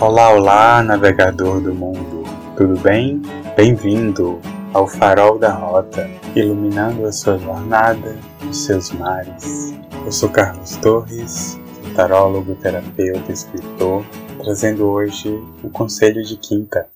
Olá, 0.00 0.32
olá, 0.32 0.82
navegador 0.82 1.60
do 1.60 1.74
mundo, 1.74 2.24
tudo 2.56 2.80
bem? 2.80 3.20
Bem-vindo 3.54 4.40
ao 4.72 4.86
farol 4.86 5.38
da 5.38 5.52
rota, 5.52 6.08
iluminando 6.34 7.04
a 7.04 7.12
sua 7.12 7.36
jornada, 7.36 8.16
os 8.48 8.64
seus 8.64 8.90
mares. 8.92 9.74
Eu 10.02 10.10
sou 10.10 10.30
Carlos 10.30 10.74
Torres, 10.76 11.60
tarólogo, 11.94 12.54
terapeuta, 12.54 13.30
escritor, 13.30 14.02
trazendo 14.42 14.86
hoje 14.86 15.38
o 15.62 15.68
conselho 15.68 16.24
de 16.24 16.38
quinta. 16.38 16.88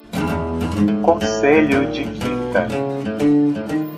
Conselho 1.02 1.93
de 1.93 2.05
quinta. 2.05 2.68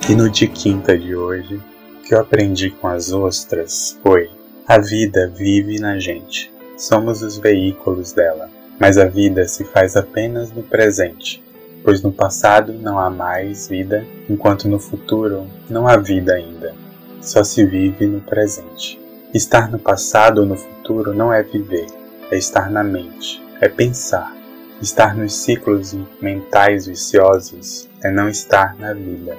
E 0.09 0.17
no 0.17 0.29
de 0.29 0.49
quinta 0.49 0.99
de 0.99 1.15
hoje, 1.15 1.63
o 2.01 2.03
que 2.03 2.13
eu 2.13 2.19
aprendi 2.19 2.71
com 2.71 2.89
as 2.89 3.13
ostras 3.13 3.97
foi: 4.03 4.29
a 4.67 4.79
vida 4.79 5.33
vive 5.33 5.79
na 5.79 5.97
gente. 5.97 6.53
Somos 6.77 7.23
os 7.23 7.39
veículos 7.39 8.11
dela 8.13 8.56
mas 8.79 8.99
a 8.99 9.07
vida 9.07 9.47
se 9.49 9.65
faz 9.65 9.97
apenas 9.97 10.51
no 10.53 10.63
presente, 10.63 11.43
pois 11.83 12.03
no 12.03 12.13
passado 12.13 12.73
não 12.73 12.99
há 12.99 13.09
mais 13.09 13.69
vida, 13.69 14.05
enquanto 14.29 14.69
no 14.69 14.79
futuro 14.79 15.47
não 15.71 15.87
há 15.87 15.97
vida 15.97 16.35
ainda. 16.35 16.75
Só 17.21 17.43
se 17.43 17.65
vive 17.65 18.07
no 18.07 18.21
presente. 18.21 19.01
Estar 19.33 19.71
no 19.71 19.79
passado 19.79 20.39
ou 20.39 20.47
no 20.47 20.57
futuro 20.57 21.13
não 21.13 21.33
é 21.33 21.43
viver, 21.43 21.87
é 22.31 22.37
estar 22.37 22.71
na 22.71 22.83
mente, 22.83 23.43
é 23.61 23.69
pensar. 23.69 24.35
Estar 24.81 25.17
nos 25.17 25.33
ciclos 25.33 25.97
mentais 26.21 26.87
viciosos 26.87 27.89
é 28.05 28.11
não 28.11 28.29
estar 28.29 28.77
na 28.79 28.93
vida. 28.93 29.37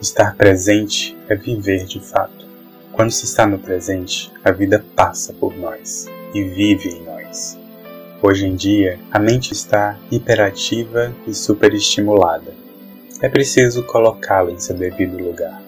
Estar 0.00 0.34
presente 0.34 1.16
é 1.28 1.34
viver 1.34 1.84
de 1.84 2.00
fato. 2.00 2.46
Quando 2.92 3.10
se 3.10 3.26
está 3.26 3.46
no 3.46 3.58
presente, 3.58 4.32
a 4.42 4.50
vida 4.50 4.82
passa 4.96 5.34
por 5.34 5.56
nós 5.56 6.06
e 6.34 6.42
vive 6.42 6.88
em 6.88 7.04
nós. 7.04 7.59
Hoje 8.22 8.46
em 8.46 8.54
dia, 8.54 8.98
a 9.10 9.18
mente 9.18 9.54
está 9.54 9.98
hiperativa 10.10 11.10
e 11.26 11.32
superestimulada. 11.32 12.52
É 13.22 13.30
preciso 13.30 13.82
colocá-la 13.82 14.50
em 14.50 14.58
seu 14.58 14.76
devido 14.76 15.16
lugar. 15.16 15.62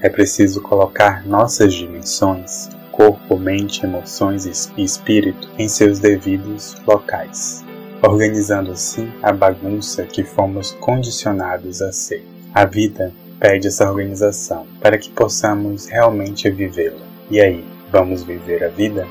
É 0.00 0.08
preciso 0.08 0.62
colocar 0.62 1.26
nossas 1.26 1.74
dimensões, 1.74 2.70
corpo, 2.90 3.38
mente, 3.38 3.84
emoções 3.84 4.46
e 4.46 4.82
espírito, 4.82 5.50
em 5.58 5.68
seus 5.68 5.98
devidos 5.98 6.74
locais, 6.86 7.62
organizando 8.02 8.72
assim 8.72 9.12
a 9.22 9.30
bagunça 9.30 10.04
que 10.04 10.24
fomos 10.24 10.70
condicionados 10.80 11.82
a 11.82 11.92
ser. 11.92 12.26
A 12.54 12.64
vida 12.64 13.12
pede 13.38 13.68
essa 13.68 13.86
organização 13.86 14.66
para 14.80 14.96
que 14.96 15.10
possamos 15.10 15.86
realmente 15.86 16.48
vivê-la. 16.48 17.06
E 17.30 17.42
aí, 17.42 17.62
vamos 17.92 18.22
viver 18.22 18.64
a 18.64 18.68
vida? 18.68 19.06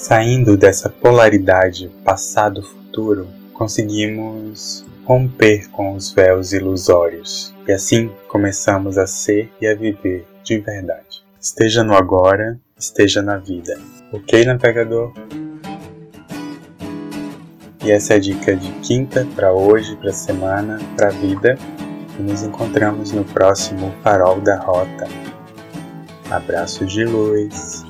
Saindo 0.00 0.56
dessa 0.56 0.88
polaridade 0.88 1.90
passado-futuro, 2.02 3.28
conseguimos 3.52 4.82
romper 5.04 5.68
com 5.68 5.94
os 5.94 6.10
véus 6.10 6.54
ilusórios 6.54 7.54
e 7.68 7.72
assim 7.72 8.10
começamos 8.26 8.96
a 8.96 9.06
ser 9.06 9.52
e 9.60 9.66
a 9.66 9.74
viver 9.74 10.26
de 10.42 10.56
verdade. 10.56 11.22
Esteja 11.38 11.84
no 11.84 11.94
agora, 11.94 12.58
esteja 12.78 13.20
na 13.20 13.36
vida. 13.36 13.78
Ok, 14.10 14.42
navegador? 14.46 15.12
E 17.84 17.90
essa 17.90 18.14
é 18.14 18.16
a 18.16 18.20
dica 18.20 18.56
de 18.56 18.72
quinta 18.80 19.28
para 19.36 19.52
hoje, 19.52 19.96
para 19.96 20.14
semana, 20.14 20.78
para 20.96 21.08
a 21.08 21.12
vida. 21.12 21.58
E 22.18 22.22
nos 22.22 22.42
encontramos 22.42 23.12
no 23.12 23.22
próximo 23.22 23.94
Farol 24.02 24.40
da 24.40 24.56
Rota. 24.60 25.06
Abraço 26.30 26.86
de 26.86 27.04
luz. 27.04 27.89